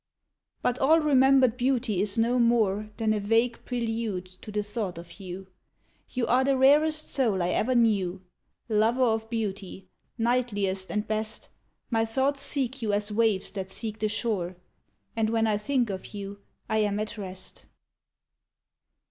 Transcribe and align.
But 0.63 0.79
all 0.79 0.99
remembered 0.99 1.57
beauty 1.57 2.01
is 2.01 2.17
no 2.17 2.39
more 2.39 2.89
Than 2.97 3.13
a 3.13 3.19
vague 3.19 3.63
prelude 3.65 4.25
to 4.25 4.51
the 4.51 4.63
thought 4.63 4.97
of 4.97 5.19
you 5.19 5.45
You 6.09 6.25
are 6.25 6.43
the 6.43 6.57
rarest 6.57 7.07
soul 7.07 7.43
I 7.43 7.49
ever 7.49 7.75
knew, 7.75 8.23
Lover 8.67 9.03
of 9.03 9.29
beauty, 9.29 9.89
knightliest 10.17 10.89
and 10.91 11.07
best; 11.07 11.49
My 11.91 12.03
thoughts 12.03 12.41
seek 12.41 12.81
you 12.81 12.93
as 12.93 13.11
waves 13.11 13.51
that 13.51 13.69
seek 13.69 13.99
the 13.99 14.09
shore, 14.09 14.55
And 15.15 15.29
when 15.29 15.45
I 15.45 15.57
think 15.57 15.91
of 15.91 16.15
you, 16.15 16.39
I 16.67 16.79
am 16.79 16.99
at 16.99 17.15
rest. 17.19 17.65